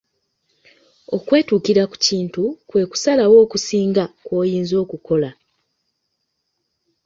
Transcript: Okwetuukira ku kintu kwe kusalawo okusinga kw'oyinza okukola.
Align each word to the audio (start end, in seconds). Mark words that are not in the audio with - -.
Okwetuukira 1.15 1.83
ku 1.91 1.95
kintu 2.05 2.43
kwe 2.69 2.83
kusalawo 2.91 3.35
okusinga 3.45 4.03
kw'oyinza 4.25 4.75
okukola. 4.83 5.29